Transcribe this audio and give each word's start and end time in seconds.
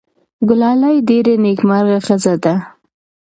ګلالۍ 0.47 0.95
ډېره 1.09 1.33
نېکمرغه 1.43 1.99
ښځه 2.07 2.33
ده. 2.43 2.53